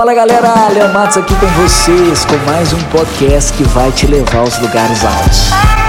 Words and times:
Fala 0.00 0.14
galera, 0.14 0.68
Léo 0.72 0.94
Matos 0.94 1.18
aqui 1.18 1.34
com 1.34 1.46
vocês 1.62 2.24
com 2.24 2.34
mais 2.50 2.72
um 2.72 2.82
podcast 2.84 3.52
que 3.52 3.62
vai 3.64 3.92
te 3.92 4.06
levar 4.06 4.38
aos 4.38 4.58
lugares 4.58 5.04
altos. 5.04 5.79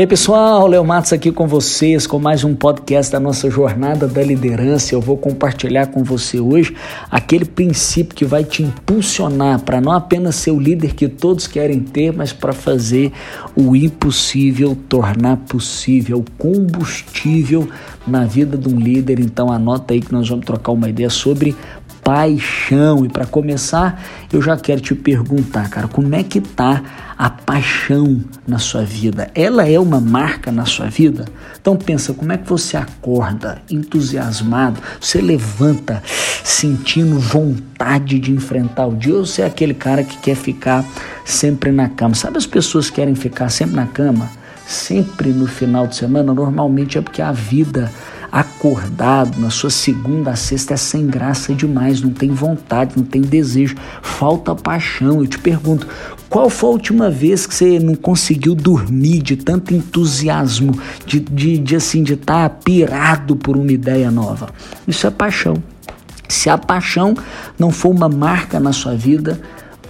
E 0.00 0.02
aí 0.02 0.06
pessoal, 0.06 0.66
Léo 0.66 0.82
Matos 0.82 1.12
aqui 1.12 1.30
com 1.30 1.46
vocês 1.46 2.06
com 2.06 2.18
mais 2.18 2.42
um 2.42 2.54
podcast 2.54 3.12
da 3.12 3.20
nossa 3.20 3.50
jornada 3.50 4.08
da 4.08 4.22
liderança. 4.22 4.94
Eu 4.94 5.00
vou 5.02 5.14
compartilhar 5.14 5.88
com 5.88 6.02
você 6.02 6.40
hoje 6.40 6.74
aquele 7.10 7.44
princípio 7.44 8.16
que 8.16 8.24
vai 8.24 8.42
te 8.42 8.62
impulsionar 8.62 9.60
para 9.60 9.78
não 9.78 9.92
apenas 9.92 10.36
ser 10.36 10.52
o 10.52 10.58
líder 10.58 10.94
que 10.94 11.06
todos 11.06 11.46
querem 11.46 11.80
ter, 11.80 12.14
mas 12.14 12.32
para 12.32 12.54
fazer 12.54 13.12
o 13.54 13.76
impossível 13.76 14.74
tornar 14.88 15.36
possível, 15.36 16.24
combustível 16.38 17.68
na 18.06 18.24
vida 18.24 18.56
de 18.56 18.70
um 18.70 18.80
líder. 18.80 19.20
Então 19.20 19.52
anota 19.52 19.92
aí 19.92 20.00
que 20.00 20.12
nós 20.14 20.26
vamos 20.26 20.46
trocar 20.46 20.72
uma 20.72 20.88
ideia 20.88 21.10
sobre 21.10 21.54
paixão. 22.02 23.04
E 23.04 23.08
para 23.08 23.26
começar, 23.26 24.02
eu 24.32 24.40
já 24.42 24.56
quero 24.56 24.80
te 24.80 24.94
perguntar, 24.94 25.68
cara, 25.68 25.88
como 25.88 26.14
é 26.14 26.22
que 26.22 26.40
tá 26.40 26.82
a 27.16 27.30
paixão 27.30 28.20
na 28.46 28.58
sua 28.58 28.82
vida? 28.82 29.30
Ela 29.34 29.68
é 29.68 29.78
uma 29.78 30.00
marca 30.00 30.50
na 30.50 30.64
sua 30.64 30.86
vida? 30.86 31.26
Então 31.60 31.76
pensa, 31.76 32.12
como 32.14 32.32
é 32.32 32.38
que 32.38 32.48
você 32.48 32.76
acorda 32.76 33.60
entusiasmado? 33.70 34.80
Você 35.00 35.20
levanta 35.20 36.02
sentindo 36.42 37.18
vontade 37.18 38.18
de 38.18 38.32
enfrentar 38.32 38.86
o 38.86 38.96
dia 38.96 39.14
ou 39.14 39.26
você 39.26 39.42
é 39.42 39.46
aquele 39.46 39.74
cara 39.74 40.02
que 40.02 40.16
quer 40.18 40.34
ficar 40.34 40.84
sempre 41.24 41.70
na 41.70 41.88
cama? 41.88 42.14
Sabe 42.14 42.38
as 42.38 42.46
pessoas 42.46 42.88
que 42.88 42.96
querem 42.96 43.14
ficar 43.14 43.48
sempre 43.50 43.76
na 43.76 43.86
cama? 43.86 44.30
Sempre 44.66 45.30
no 45.30 45.48
final 45.48 45.86
de 45.86 45.96
semana, 45.96 46.32
normalmente 46.32 46.96
é 46.96 47.00
porque 47.00 47.20
a 47.20 47.32
vida 47.32 47.90
acordado 48.30 49.40
na 49.40 49.50
sua 49.50 49.70
segunda 49.70 50.30
a 50.30 50.36
sexta 50.36 50.74
é 50.74 50.76
sem 50.76 51.06
graça 51.06 51.54
demais, 51.54 52.00
não 52.00 52.10
tem 52.10 52.30
vontade, 52.30 52.94
não 52.96 53.04
tem 53.04 53.20
desejo, 53.20 53.74
falta 54.02 54.54
paixão. 54.54 55.20
Eu 55.20 55.26
te 55.26 55.38
pergunto, 55.38 55.86
qual 56.28 56.48
foi 56.48 56.68
a 56.68 56.72
última 56.72 57.10
vez 57.10 57.46
que 57.46 57.54
você 57.54 57.78
não 57.78 57.94
conseguiu 57.94 58.54
dormir 58.54 59.20
de 59.20 59.36
tanto 59.36 59.74
entusiasmo, 59.74 60.78
de, 61.04 61.20
de, 61.20 61.58
de 61.58 61.76
assim, 61.76 62.02
de 62.02 62.14
estar 62.14 62.48
tá 62.48 62.54
pirado 62.54 63.34
por 63.34 63.56
uma 63.56 63.72
ideia 63.72 64.10
nova? 64.10 64.48
Isso 64.86 65.06
é 65.06 65.10
paixão. 65.10 65.56
Se 66.28 66.48
a 66.48 66.56
paixão 66.56 67.14
não 67.58 67.72
for 67.72 67.88
uma 67.88 68.08
marca 68.08 68.60
na 68.60 68.72
sua 68.72 68.94
vida, 68.94 69.40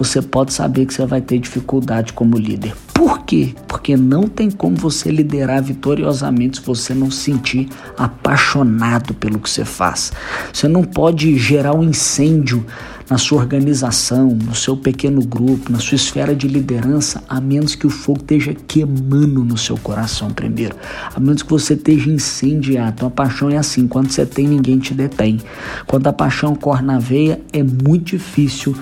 você 0.00 0.22
pode 0.22 0.54
saber 0.54 0.86
que 0.86 0.94
você 0.94 1.04
vai 1.04 1.20
ter 1.20 1.38
dificuldade 1.38 2.14
como 2.14 2.38
líder. 2.38 2.74
Por 2.94 3.18
quê? 3.18 3.54
Porque 3.68 3.98
não 3.98 4.22
tem 4.22 4.50
como 4.50 4.74
você 4.74 5.10
liderar 5.10 5.62
vitoriosamente 5.62 6.58
se 6.58 6.64
você 6.64 6.94
não 6.94 7.10
se 7.10 7.18
sentir 7.18 7.68
apaixonado 7.98 9.12
pelo 9.12 9.38
que 9.38 9.50
você 9.50 9.62
faz. 9.62 10.10
Você 10.50 10.66
não 10.66 10.84
pode 10.84 11.36
gerar 11.36 11.74
um 11.74 11.82
incêndio 11.82 12.64
na 13.10 13.18
sua 13.18 13.40
organização, 13.40 14.28
no 14.28 14.54
seu 14.54 14.74
pequeno 14.74 15.20
grupo, 15.20 15.70
na 15.70 15.78
sua 15.80 15.96
esfera 15.96 16.34
de 16.34 16.48
liderança, 16.48 17.22
a 17.28 17.38
menos 17.38 17.74
que 17.74 17.86
o 17.86 17.90
fogo 17.90 18.20
esteja 18.20 18.54
queimando 18.54 19.44
no 19.44 19.58
seu 19.58 19.76
coração 19.76 20.30
primeiro, 20.30 20.76
a 21.14 21.20
menos 21.20 21.42
que 21.42 21.50
você 21.50 21.74
esteja 21.74 22.08
incendiado. 22.08 22.92
Então 22.94 23.08
a 23.08 23.10
paixão 23.10 23.50
é 23.50 23.58
assim: 23.58 23.86
quando 23.86 24.10
você 24.10 24.24
tem, 24.24 24.48
ninguém 24.48 24.78
te 24.78 24.94
detém. 24.94 25.40
Quando 25.86 26.06
a 26.06 26.12
paixão 26.12 26.54
corre 26.54 26.82
na 26.82 26.98
veia, 26.98 27.38
é 27.52 27.62
muito 27.62 28.12
difícil 28.16 28.74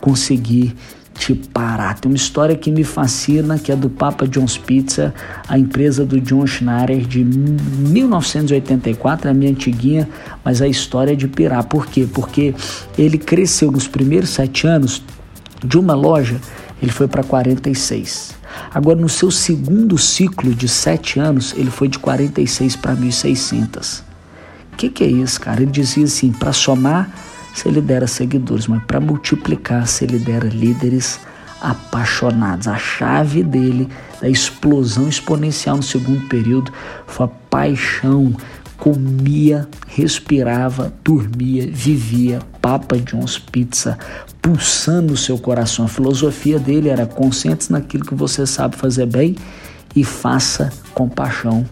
conseguir 0.00 0.74
te 1.18 1.34
parar. 1.34 1.98
Tem 1.98 2.10
uma 2.10 2.16
história 2.16 2.56
que 2.56 2.70
me 2.70 2.84
fascina, 2.84 3.58
que 3.58 3.72
é 3.72 3.76
do 3.76 3.90
Papa 3.90 4.26
John's 4.26 4.56
Pizza, 4.56 5.12
a 5.48 5.58
empresa 5.58 6.06
do 6.06 6.20
John 6.20 6.46
Schneider 6.46 7.00
de 7.00 7.24
1984, 7.24 9.28
é 9.28 9.30
a 9.30 9.34
minha 9.34 9.50
antiguinha, 9.50 10.08
mas 10.44 10.62
a 10.62 10.68
história 10.68 11.12
é 11.12 11.16
de 11.16 11.26
pirar. 11.26 11.64
Por 11.64 11.86
quê? 11.86 12.06
Porque 12.12 12.54
ele 12.96 13.18
cresceu 13.18 13.70
nos 13.70 13.88
primeiros 13.88 14.30
sete 14.30 14.66
anos 14.66 15.02
de 15.64 15.76
uma 15.76 15.94
loja, 15.94 16.40
ele 16.80 16.92
foi 16.92 17.08
para 17.08 17.24
46. 17.24 18.36
Agora, 18.72 18.98
no 18.98 19.08
seu 19.08 19.30
segundo 19.30 19.98
ciclo 19.98 20.54
de 20.54 20.68
sete 20.68 21.18
anos, 21.18 21.52
ele 21.56 21.70
foi 21.70 21.88
de 21.88 21.98
46 21.98 22.76
para 22.76 22.94
1.600. 22.94 24.02
O 24.72 24.76
que, 24.76 24.88
que 24.88 25.04
é 25.04 25.08
isso, 25.08 25.40
cara? 25.40 25.60
Ele 25.60 25.70
dizia 25.70 26.04
assim: 26.04 26.30
para 26.30 26.52
somar 26.52 27.10
você 27.54 27.70
lidera 27.70 28.06
seguidores, 28.06 28.66
mas 28.66 28.82
para 28.84 29.00
multiplicar, 29.00 29.86
você 29.86 30.06
lidera 30.06 30.48
líderes 30.48 31.20
apaixonados. 31.60 32.68
A 32.68 32.76
chave 32.76 33.42
dele, 33.42 33.88
da 34.20 34.28
explosão 34.28 35.08
exponencial 35.08 35.76
no 35.76 35.82
segundo 35.82 36.26
período, 36.28 36.72
foi 37.06 37.26
a 37.26 37.30
paixão. 37.50 38.34
Comia, 38.76 39.68
respirava, 39.88 40.92
dormia, 41.02 41.68
vivia 41.68 42.38
Papa 42.62 42.96
John's 42.96 43.36
Pizza, 43.36 43.98
pulsando 44.40 45.14
o 45.14 45.16
seu 45.16 45.36
coração. 45.36 45.84
A 45.84 45.88
filosofia 45.88 46.60
dele 46.60 46.88
era 46.88 47.04
consciente 47.04 47.72
naquilo 47.72 48.04
que 48.04 48.14
você 48.14 48.46
sabe 48.46 48.76
fazer 48.76 49.06
bem 49.06 49.34
e 49.96 50.04
faça 50.04 50.72
com 50.94 51.08
paixão 51.08 51.66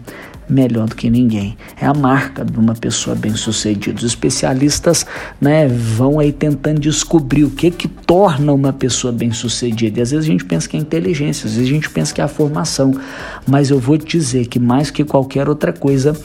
melhor 0.49 0.87
do 0.87 0.95
que 0.95 1.09
ninguém. 1.09 1.57
É 1.79 1.85
a 1.85 1.93
marca 1.93 2.43
de 2.45 2.57
uma 2.57 2.73
pessoa 2.73 3.15
bem-sucedida. 3.15 3.97
Os 3.97 4.03
especialistas 4.03 5.05
né, 5.39 5.67
vão 5.67 6.19
aí 6.19 6.31
tentando 6.31 6.79
descobrir 6.79 7.43
o 7.43 7.49
que 7.49 7.69
que 7.71 7.87
torna 7.87 8.53
uma 8.53 8.71
pessoa 8.71 9.11
bem-sucedida. 9.11 9.99
E 9.99 10.03
às 10.03 10.11
vezes 10.11 10.25
a 10.25 10.31
gente 10.31 10.45
pensa 10.45 10.67
que 10.67 10.77
é 10.77 10.79
inteligência, 10.79 11.47
às 11.47 11.53
vezes 11.53 11.69
a 11.69 11.73
gente 11.73 11.89
pensa 11.89 12.13
que 12.13 12.21
é 12.21 12.23
a 12.23 12.27
formação. 12.27 12.93
Mas 13.47 13.69
eu 13.69 13.79
vou 13.79 13.97
te 13.97 14.17
dizer 14.17 14.47
que 14.47 14.59
mais 14.59 14.89
que 14.89 15.03
qualquer 15.03 15.49
outra 15.49 15.73
coisa 15.73 16.15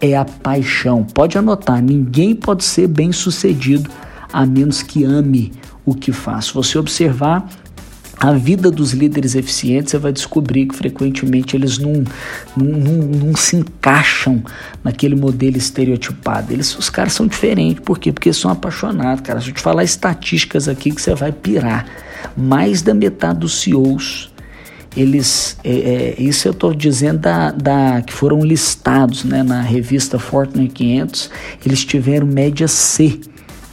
é 0.00 0.16
a 0.16 0.24
paixão. 0.24 1.04
Pode 1.04 1.36
anotar, 1.36 1.82
ninguém 1.82 2.34
pode 2.34 2.64
ser 2.64 2.86
bem-sucedido 2.86 3.90
a 4.32 4.46
menos 4.46 4.82
que 4.82 5.04
ame 5.04 5.52
o 5.84 5.94
que 5.94 6.12
faz. 6.12 6.46
Se 6.46 6.54
você 6.54 6.78
observar 6.78 7.48
a 8.20 8.32
vida 8.32 8.70
dos 8.70 8.92
líderes 8.92 9.34
eficientes, 9.34 9.92
você 9.92 9.98
vai 9.98 10.12
descobrir 10.12 10.66
que 10.66 10.76
frequentemente 10.76 11.56
eles 11.56 11.78
não, 11.78 12.04
não, 12.54 12.66
não, 12.66 12.96
não, 12.96 13.34
se 13.34 13.56
encaixam 13.56 14.44
naquele 14.84 15.16
modelo 15.16 15.56
estereotipado. 15.56 16.52
Eles, 16.52 16.78
os 16.78 16.90
caras 16.90 17.14
são 17.14 17.26
diferentes. 17.26 17.82
Por 17.82 17.98
quê? 17.98 18.12
Porque 18.12 18.30
são 18.34 18.50
apaixonados, 18.50 19.22
cara. 19.22 19.40
Se 19.40 19.48
eu 19.48 19.54
te 19.54 19.62
falar 19.62 19.84
estatísticas 19.84 20.68
aqui 20.68 20.90
que 20.90 21.00
você 21.00 21.14
vai 21.14 21.32
pirar. 21.32 21.86
Mais 22.36 22.82
da 22.82 22.92
metade 22.92 23.38
dos 23.38 23.62
CEOs, 23.62 24.30
eles, 24.94 25.56
é, 25.64 25.70
é, 25.70 26.22
isso 26.22 26.46
eu 26.46 26.52
estou 26.52 26.74
dizendo 26.74 27.20
da, 27.20 27.50
da, 27.50 28.02
que 28.02 28.12
foram 28.12 28.44
listados 28.44 29.24
né, 29.24 29.42
na 29.42 29.62
revista 29.62 30.18
Fortune 30.18 30.68
500, 30.68 31.30
eles 31.64 31.84
tiveram 31.86 32.26
média 32.26 32.68
C 32.68 33.18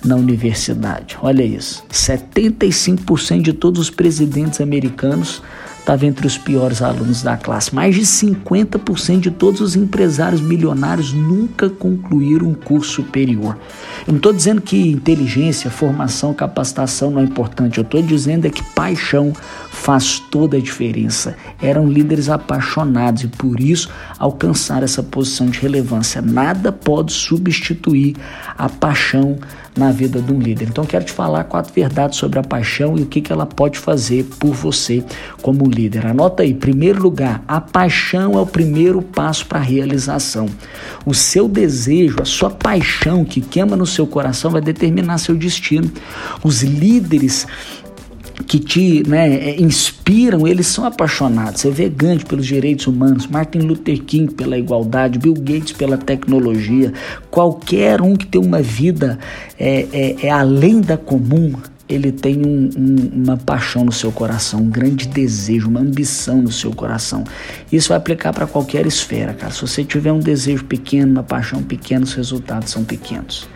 na 0.03 0.16
universidade. 0.16 1.18
Olha 1.22 1.44
isso. 1.44 1.84
75% 1.91 3.41
de 3.41 3.53
todos 3.53 3.81
os 3.81 3.90
presidentes 3.90 4.62
americanos 4.62 5.41
estava 5.88 6.06
entre 6.06 6.28
os 6.28 6.38
piores 6.38 6.81
alunos 6.81 7.24
da 7.24 7.38
classe. 7.38 7.74
Mais 7.74 7.96
de 7.96 8.02
50% 8.02 9.22
de 9.22 9.31
todos 9.31 9.62
os 9.62 9.78
empresários 9.78 10.42
milionários 10.42 11.14
nunca 11.14 11.70
concluíram 11.70 12.50
um 12.50 12.53
curso 12.53 12.96
superior. 12.96 13.58
Eu 14.06 14.12
não 14.12 14.18
estou 14.18 14.34
dizendo 14.34 14.59
que 14.59 14.92
inteligência, 14.92 15.72
formação, 15.72 16.34
capacitação 16.34 17.09
não 17.09 17.22
é 17.22 17.24
importante. 17.24 17.78
Eu 17.78 17.84
estou 17.84 18.02
dizendo 18.02 18.46
é 18.46 18.50
que 18.50 18.62
paixão 18.75 19.31
faz 19.72 20.20
toda 20.20 20.58
a 20.58 20.59
diferença. 20.59 21.38
Eram 21.62 21.88
líderes 21.88 22.28
apaixonados 22.28 23.24
e 23.24 23.28
por 23.28 23.58
isso 23.58 23.90
alcançaram 24.19 24.84
essa 24.84 25.02
posição 25.02 25.48
de 25.48 25.59
relevância. 25.59 26.22
Nada 26.22 26.69
pode 26.69 27.14
substituir 27.14 28.18
a 28.58 28.68
paixão 28.68 29.38
na 29.78 29.92
vida 29.92 30.19
de 30.19 30.34
um 30.34 30.40
líder. 30.40 30.68
Então 30.68 30.86
quero 30.86 31.06
te 31.06 31.12
falar 31.12 31.44
quatro 31.44 31.72
verdades 31.74 32.18
sobre 32.18 32.40
a 32.40 32.44
paixão 32.44 32.98
e 32.98 33.04
o 33.04 33.06
que, 33.06 33.22
que 33.22 33.31
ela 33.31 33.46
pode 33.46 33.78
fazer 33.78 34.25
por 34.40 34.54
você 34.54 35.06
como 35.42 35.66
líder. 35.66 35.77
Anota 36.10 36.42
aí, 36.42 36.54
primeiro 36.54 37.02
lugar, 37.02 37.44
a 37.48 37.62
paixão 37.62 38.34
é 38.34 38.42
o 38.42 38.46
primeiro 38.46 39.02
passo 39.02 39.46
para 39.46 39.60
a 39.60 39.62
realização. 39.62 40.48
O 41.06 41.14
seu 41.14 41.48
desejo, 41.48 42.18
a 42.22 42.26
sua 42.26 42.50
paixão 42.50 43.24
que 43.24 43.42
queima 43.42 43.75
no 43.75 43.86
seu 43.86 44.07
coração 44.07 44.50
vai 44.50 44.62
determinar 44.62 45.19
seu 45.19 45.36
destino. 45.36 45.92
Os 46.44 46.63
líderes 46.63 47.46
que 48.46 48.60
te 48.60 49.04
né, 49.07 49.34
é, 49.36 49.62
inspiram, 49.62 50.48
eles 50.48 50.68
são 50.68 50.86
apaixonados. 50.86 51.62
Você 51.62 51.72
vê 51.72 51.90
Gandhi 51.90 52.25
pelos 52.25 52.46
direitos 52.46 52.88
humanos, 52.88 53.28
Martin 53.28 53.60
Luther 53.60 54.01
King 54.04 54.34
pela 54.34 54.57
igualdade, 54.57 55.19
Bill 55.19 55.34
Gates 55.34 55.74
pela 55.74 55.98
tecnologia. 55.98 56.94
Qualquer 57.30 58.01
um 58.01 58.16
que 58.16 58.25
tem 58.25 58.40
uma 58.40 58.62
vida 58.62 59.19
é, 59.60 59.88
é, 59.92 60.28
é 60.28 60.30
além 60.31 60.81
da 60.81 60.98
comum, 60.98 61.54
ele 61.89 62.12
tem 62.12 62.45
um, 62.45 62.69
um, 62.78 63.24
uma 63.24 63.38
paixão 63.38 63.86
no 63.86 63.92
seu 63.92 64.12
coração, 64.12 64.62
um 64.62 64.69
grande 64.69 65.07
desejo, 65.07 65.69
uma 65.69 65.80
ambição 65.80 66.42
no 66.42 66.51
seu 66.51 66.72
coração. 66.74 67.24
Isso 67.72 67.89
vai 67.89 67.98
aplicar 67.98 68.34
para 68.34 68.45
qualquer 68.45 68.86
esfera, 68.86 69.34
cara. 69.34 69.54
Se 69.54 69.62
você 69.62 69.84
tiver 69.84 70.12
um 70.12 70.19
desejo 70.19 70.66
pequeno, 70.66 71.12
uma 71.12 71.24
paixão 71.24 71.63
pequena, 71.63 72.04
os 72.04 72.13
resultados 72.13 72.72
são 72.72 72.84
pequenos. 72.84 73.48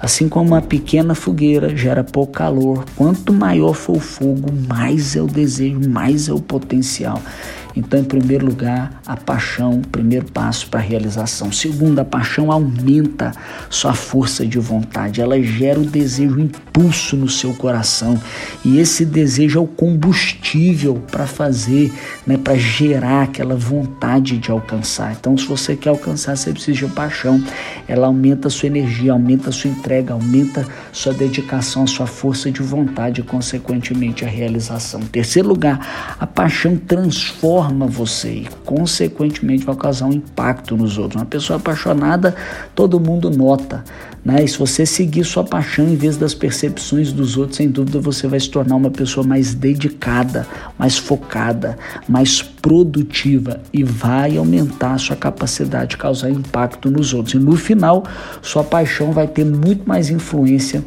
Assim 0.00 0.28
como 0.28 0.50
uma 0.50 0.62
pequena 0.62 1.14
fogueira 1.14 1.76
gera 1.76 2.02
pouco 2.02 2.32
calor, 2.32 2.84
quanto 2.96 3.32
maior 3.32 3.74
for 3.74 3.96
o 3.96 4.00
fogo, 4.00 4.52
mais 4.68 5.16
é 5.16 5.22
o 5.22 5.26
desejo, 5.26 5.88
mais 5.88 6.28
é 6.28 6.32
o 6.32 6.40
potencial. 6.40 7.20
Então, 7.76 7.98
em 7.98 8.04
primeiro 8.04 8.46
lugar, 8.46 9.00
a 9.04 9.16
paixão, 9.16 9.82
primeiro 9.90 10.26
passo 10.26 10.68
para 10.68 10.78
a 10.78 10.82
realização. 10.82 11.50
Segundo, 11.50 11.98
a 11.98 12.04
paixão 12.04 12.52
aumenta 12.52 13.32
sua 13.68 13.94
força 13.94 14.46
de 14.46 14.58
vontade, 14.58 15.20
ela 15.20 15.40
gera 15.42 15.80
o 15.80 15.84
desejo, 15.84 16.36
o 16.36 16.40
impulso 16.40 17.16
no 17.16 17.28
seu 17.28 17.52
coração. 17.54 18.20
E 18.64 18.78
esse 18.78 19.04
desejo 19.04 19.58
é 19.58 19.62
o 19.62 19.66
combustível 19.66 21.02
para 21.10 21.26
fazer, 21.26 21.92
né, 22.26 22.36
para 22.36 22.56
gerar 22.56 23.22
aquela 23.22 23.56
vontade 23.56 24.38
de 24.38 24.50
alcançar. 24.50 25.12
Então, 25.12 25.36
se 25.36 25.46
você 25.46 25.74
quer 25.74 25.88
alcançar, 25.88 26.36
você 26.36 26.52
precisa 26.52 26.86
de 26.86 26.94
paixão. 26.94 27.42
Ela 27.88 28.06
aumenta 28.06 28.48
a 28.48 28.50
sua 28.50 28.68
energia, 28.68 29.12
aumenta 29.12 29.50
a 29.50 29.52
sua 29.52 29.70
entrega, 29.70 30.14
aumenta 30.14 30.64
sua 30.92 31.12
dedicação, 31.12 31.86
sua 31.86 32.06
força 32.06 32.50
de 32.50 32.62
vontade 32.62 33.20
e, 33.20 33.24
consequentemente, 33.24 34.24
a 34.24 34.28
realização. 34.28 35.00
Em 35.00 35.06
terceiro 35.06 35.48
lugar, 35.48 36.16
a 36.20 36.26
paixão 36.26 36.76
transforma 36.76 37.63
você 37.68 38.30
e, 38.30 38.48
consequentemente, 38.64 39.64
vai 39.64 39.76
causar 39.76 40.06
um 40.06 40.12
impacto 40.12 40.76
nos 40.76 40.98
outros. 40.98 41.20
Uma 41.20 41.26
pessoa 41.26 41.58
apaixonada, 41.58 42.34
todo 42.74 42.98
mundo 43.00 43.30
nota. 43.30 43.84
Né? 44.24 44.42
E 44.42 44.48
se 44.48 44.58
você 44.58 44.86
seguir 44.86 45.24
sua 45.24 45.44
paixão 45.44 45.86
em 45.86 45.96
vez 45.96 46.16
das 46.16 46.32
percepções 46.32 47.12
dos 47.12 47.36
outros, 47.36 47.58
sem 47.58 47.68
dúvida 47.68 48.00
você 48.00 48.26
vai 48.26 48.40
se 48.40 48.48
tornar 48.48 48.76
uma 48.76 48.90
pessoa 48.90 49.26
mais 49.26 49.54
dedicada, 49.54 50.46
mais 50.78 50.96
focada, 50.96 51.76
mais 52.08 52.40
produtiva 52.40 53.60
e 53.72 53.84
vai 53.84 54.36
aumentar 54.36 54.94
a 54.94 54.98
sua 54.98 55.16
capacidade 55.16 55.90
de 55.90 55.96
causar 55.98 56.30
impacto 56.30 56.90
nos 56.90 57.12
outros. 57.12 57.34
E 57.34 57.38
no 57.38 57.56
final, 57.56 58.04
sua 58.40 58.64
paixão 58.64 59.12
vai 59.12 59.26
ter 59.26 59.44
muito 59.44 59.86
mais 59.86 60.08
influência 60.08 60.82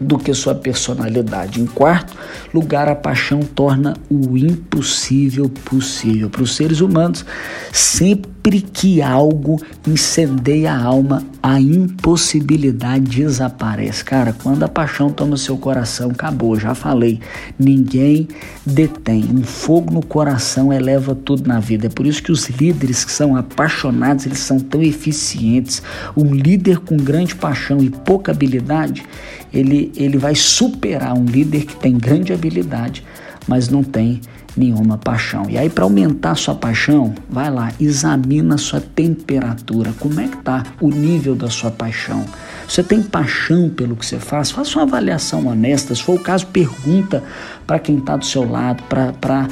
do 0.00 0.18
que 0.18 0.34
sua 0.34 0.54
personalidade. 0.54 1.60
Em 1.60 1.66
quarto 1.66 2.16
lugar, 2.52 2.88
a 2.88 2.94
paixão 2.94 3.40
torna 3.40 3.94
o 4.10 4.36
impossível 4.36 5.48
possível. 5.48 6.28
Para 6.28 6.42
os 6.42 6.54
seres 6.54 6.80
humanos, 6.80 7.24
sempre 7.72 8.33
que 8.50 9.00
algo 9.00 9.58
incendeia 9.86 10.72
a 10.72 10.82
alma, 10.82 11.24
a 11.42 11.58
impossibilidade 11.58 13.22
desaparece. 13.22 14.04
Cara, 14.04 14.34
quando 14.42 14.62
a 14.62 14.68
paixão 14.68 15.10
toma 15.10 15.38
seu 15.38 15.56
coração, 15.56 16.10
acabou, 16.10 16.58
já 16.58 16.74
falei. 16.74 17.20
Ninguém 17.58 18.28
detém. 18.64 19.24
Um 19.34 19.42
fogo 19.42 19.94
no 19.94 20.04
coração 20.04 20.70
eleva 20.70 21.14
tudo 21.14 21.48
na 21.48 21.58
vida. 21.58 21.86
É 21.86 21.88
por 21.88 22.06
isso 22.06 22.22
que 22.22 22.30
os 22.30 22.48
líderes 22.50 23.02
que 23.02 23.12
são 23.12 23.34
apaixonados, 23.34 24.26
eles 24.26 24.40
são 24.40 24.60
tão 24.60 24.82
eficientes. 24.82 25.82
Um 26.14 26.34
líder 26.34 26.80
com 26.80 26.98
grande 26.98 27.34
paixão 27.34 27.78
e 27.78 27.88
pouca 27.88 28.30
habilidade, 28.30 29.04
ele, 29.52 29.90
ele 29.96 30.18
vai 30.18 30.34
superar 30.34 31.16
um 31.16 31.24
líder 31.24 31.64
que 31.64 31.76
tem 31.76 31.96
grande 31.96 32.32
habilidade, 32.32 33.04
mas 33.48 33.68
não 33.68 33.82
tem 33.82 34.20
nenhuma 34.56 34.98
paixão. 34.98 35.44
E 35.48 35.58
aí, 35.58 35.68
para 35.68 35.84
aumentar 35.84 36.34
sua 36.36 36.54
paixão, 36.54 37.14
vai 37.28 37.50
lá, 37.50 37.72
examina 37.80 38.56
sua 38.56 38.80
temperatura. 38.80 39.92
Como 39.98 40.20
é 40.20 40.28
que 40.28 40.36
está 40.36 40.62
o 40.80 40.88
nível 40.88 41.34
da 41.34 41.50
sua 41.50 41.70
paixão? 41.70 42.24
Você 42.68 42.82
tem 42.82 43.02
paixão 43.02 43.68
pelo 43.68 43.96
que 43.96 44.06
você 44.06 44.18
faz? 44.18 44.50
Faça 44.50 44.78
uma 44.78 44.84
avaliação 44.84 45.46
honesta. 45.46 45.94
Se 45.94 46.02
for 46.02 46.18
o 46.18 46.22
caso, 46.22 46.46
pergunta 46.46 47.22
para 47.66 47.78
quem 47.78 47.98
está 47.98 48.16
do 48.16 48.24
seu 48.24 48.48
lado, 48.48 48.82
para 48.84 49.48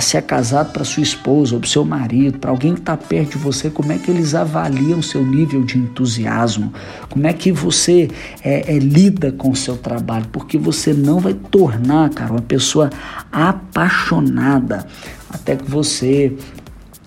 se 0.00 0.16
é 0.16 0.20
casado, 0.20 0.72
para 0.72 0.84
sua 0.84 1.02
esposa 1.02 1.54
ou 1.54 1.60
para 1.60 1.68
seu 1.68 1.84
marido, 1.84 2.38
para 2.38 2.50
alguém 2.50 2.74
que 2.74 2.80
está 2.80 2.96
perto 2.96 3.32
de 3.32 3.38
você, 3.38 3.70
como 3.70 3.92
é 3.92 3.98
que 3.98 4.10
eles 4.10 4.34
avaliam 4.34 5.00
seu 5.00 5.24
nível 5.24 5.62
de 5.64 5.78
entusiasmo, 5.78 6.72
como 7.08 7.26
é 7.26 7.32
que 7.32 7.52
você 7.52 8.08
é, 8.42 8.74
é, 8.74 8.78
lida 8.78 9.32
com 9.32 9.50
o 9.50 9.56
seu 9.56 9.76
trabalho, 9.76 10.26
porque 10.32 10.58
você 10.58 10.92
não 10.92 11.20
vai 11.20 11.34
tornar, 11.34 12.10
cara, 12.10 12.32
uma 12.32 12.42
pessoa 12.42 12.90
apaixonada 13.30 13.93
até 15.30 15.56
que 15.56 15.70
você 15.70 16.36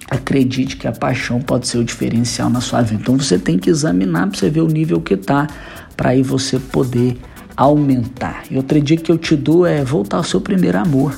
acredite 0.09 0.77
que 0.77 0.87
a 0.87 0.91
paixão 0.91 1.41
pode 1.41 1.67
ser 1.67 1.77
o 1.77 1.83
diferencial 1.83 2.49
na 2.49 2.61
sua 2.61 2.81
vida. 2.81 3.01
Então 3.01 3.17
você 3.17 3.37
tem 3.37 3.57
que 3.57 3.69
examinar 3.69 4.27
para 4.27 4.39
você 4.39 4.49
ver 4.49 4.61
o 4.61 4.67
nível 4.67 5.01
que 5.01 5.15
está, 5.15 5.47
para 5.95 6.11
aí 6.11 6.23
você 6.23 6.59
poder 6.59 7.17
aumentar. 7.55 8.43
E 8.49 8.55
outra 8.55 8.79
dica 8.79 9.03
que 9.03 9.11
eu 9.11 9.17
te 9.17 9.35
dou 9.35 9.65
é 9.65 9.83
voltar 9.83 10.17
ao 10.17 10.23
seu 10.23 10.39
primeiro 10.39 10.77
amor, 10.77 11.17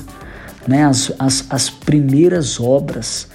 né? 0.66 0.84
As, 0.84 1.12
as, 1.18 1.46
as 1.50 1.70
primeiras 1.70 2.58
obras. 2.58 3.28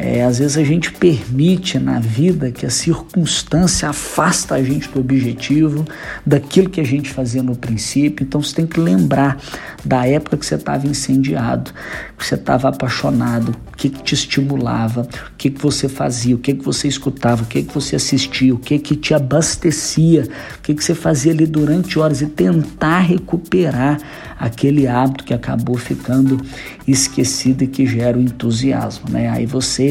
É, 0.00 0.22
às 0.22 0.38
vezes 0.38 0.56
a 0.56 0.62
gente 0.62 0.92
permite 0.92 1.76
na 1.76 1.98
vida 1.98 2.52
que 2.52 2.64
a 2.64 2.70
circunstância 2.70 3.88
afasta 3.88 4.54
a 4.54 4.62
gente 4.62 4.88
do 4.88 5.00
objetivo, 5.00 5.84
daquilo 6.24 6.70
que 6.70 6.80
a 6.80 6.84
gente 6.84 7.10
fazia 7.10 7.42
no 7.42 7.56
princípio. 7.56 8.22
Então 8.22 8.40
você 8.40 8.54
tem 8.54 8.66
que 8.66 8.78
lembrar 8.78 9.42
da 9.84 10.06
época 10.06 10.36
que 10.36 10.46
você 10.46 10.54
estava 10.54 10.86
incendiado, 10.86 11.72
que 12.16 12.24
você 12.24 12.36
estava 12.36 12.68
apaixonado, 12.68 13.48
o 13.72 13.76
que, 13.76 13.90
que, 13.90 14.00
te 14.04 14.14
estimulava, 14.14 15.02
o 15.02 15.36
que, 15.36 15.50
que 15.50 15.60
você 15.60 15.88
fazia, 15.88 16.36
o 16.36 16.38
que, 16.38 16.54
que 16.54 16.64
você 16.64 16.86
escutava, 16.86 17.42
o 17.42 17.46
que, 17.46 17.64
que 17.64 17.74
você 17.74 17.96
assistia, 17.96 18.54
o 18.54 18.58
que, 18.58 18.78
que 18.78 18.94
te 18.94 19.14
abastecia, 19.14 20.28
o 20.58 20.62
que, 20.62 20.74
que 20.74 20.84
você 20.84 20.94
fazia 20.94 21.32
ali 21.32 21.44
durante 21.44 21.98
horas 21.98 22.22
e 22.22 22.26
tentar 22.26 23.00
recuperar 23.00 23.98
aquele 24.38 24.86
hábito 24.86 25.24
que 25.24 25.34
acabou 25.34 25.76
ficando 25.76 26.40
esquecido 26.86 27.64
e 27.64 27.66
que 27.66 27.84
gera 27.84 28.16
o 28.16 28.20
entusiasmo. 28.20 29.10
Né? 29.10 29.28
Aí 29.28 29.44
você 29.44 29.87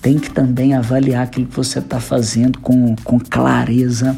tem 0.00 0.18
que 0.18 0.30
também 0.30 0.74
avaliar 0.74 1.24
aquilo 1.24 1.46
que 1.46 1.56
você 1.56 1.78
está 1.78 2.00
fazendo 2.00 2.58
com, 2.60 2.94
com 3.04 3.18
clareza 3.18 4.16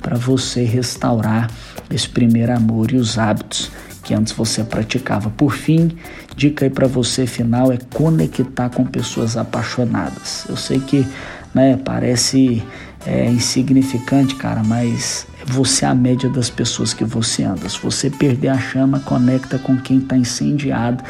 para 0.00 0.16
você 0.16 0.64
restaurar 0.64 1.50
esse 1.90 2.08
primeiro 2.08 2.54
amor 2.56 2.92
e 2.92 2.96
os 2.96 3.18
hábitos 3.18 3.70
que 4.02 4.14
antes 4.14 4.32
você 4.32 4.64
praticava. 4.64 5.30
Por 5.30 5.52
fim, 5.52 5.96
dica 6.34 6.64
aí 6.64 6.70
para 6.70 6.86
você 6.86 7.26
final 7.26 7.70
é 7.70 7.78
conectar 7.94 8.70
com 8.70 8.84
pessoas 8.84 9.36
apaixonadas. 9.36 10.46
Eu 10.48 10.56
sei 10.56 10.80
que 10.80 11.06
né, 11.54 11.78
parece 11.84 12.62
é, 13.06 13.26
insignificante, 13.26 14.34
cara, 14.34 14.62
mas 14.64 15.26
você 15.46 15.84
é 15.84 15.88
a 15.88 15.94
média 15.94 16.28
das 16.28 16.50
pessoas 16.50 16.92
que 16.92 17.04
você 17.04 17.42
anda. 17.42 17.68
Se 17.68 17.78
você 17.78 18.10
perder 18.10 18.48
a 18.48 18.58
chama, 18.58 19.00
conecta 19.00 19.58
com 19.58 19.76
quem 19.76 19.98
está 19.98 20.16
incendiado 20.16 21.02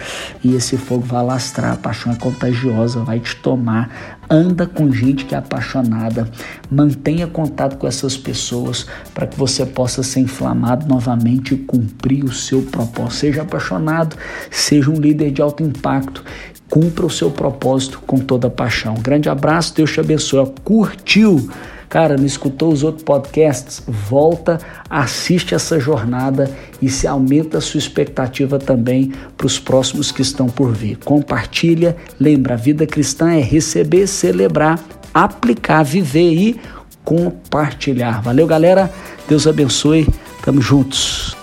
e 0.42 0.54
esse 0.54 0.76
fogo 0.76 1.02
vai 1.02 1.24
lastrar. 1.24 1.72
A 1.72 1.76
paixão 1.76 2.12
é 2.12 2.16
contagiosa, 2.16 3.00
vai 3.00 3.20
te 3.20 3.36
tomar. 3.36 4.18
Anda 4.28 4.66
com 4.66 4.92
gente 4.92 5.24
que 5.24 5.34
é 5.34 5.38
apaixonada. 5.38 6.28
Mantenha 6.70 7.26
contato 7.26 7.76
com 7.76 7.86
essas 7.86 8.16
pessoas 8.16 8.86
para 9.12 9.26
que 9.26 9.36
você 9.36 9.66
possa 9.66 10.02
ser 10.02 10.20
inflamado 10.20 10.86
novamente 10.86 11.54
e 11.54 11.58
cumprir 11.58 12.24
o 12.24 12.32
seu 12.32 12.62
propósito. 12.62 13.14
Seja 13.14 13.42
apaixonado, 13.42 14.16
seja 14.50 14.90
um 14.90 14.94
líder 14.94 15.32
de 15.32 15.42
alto 15.42 15.62
impacto 15.62 16.24
cumpra 16.70 17.04
o 17.04 17.10
seu 17.10 17.30
propósito 17.30 18.00
com 18.06 18.18
toda 18.18 18.48
paixão. 18.48 18.94
Grande 18.94 19.28
abraço, 19.28 19.74
Deus 19.74 19.92
te 19.92 19.98
abençoe. 19.98 20.52
Curtiu? 20.62 21.50
Cara, 21.90 22.16
não 22.16 22.24
escutou 22.24 22.72
os 22.72 22.84
outros 22.84 23.02
podcasts? 23.02 23.82
Volta, 23.84 24.58
assiste 24.88 25.56
essa 25.56 25.80
jornada 25.80 26.48
e 26.80 26.88
se 26.88 27.04
aumenta 27.04 27.58
a 27.58 27.60
sua 27.60 27.78
expectativa 27.78 28.60
também 28.60 29.12
para 29.36 29.48
os 29.48 29.58
próximos 29.58 30.12
que 30.12 30.22
estão 30.22 30.46
por 30.46 30.72
vir. 30.72 30.98
Compartilha, 30.98 31.96
lembra, 32.18 32.54
a 32.54 32.56
vida 32.56 32.86
cristã 32.86 33.32
é 33.32 33.40
receber, 33.40 34.06
celebrar, 34.06 34.78
aplicar, 35.12 35.82
viver 35.82 36.32
e 36.32 36.60
compartilhar. 37.04 38.22
Valeu, 38.22 38.46
galera. 38.46 38.88
Deus 39.28 39.48
abençoe. 39.48 40.06
Tamo 40.44 40.62
juntos. 40.62 41.39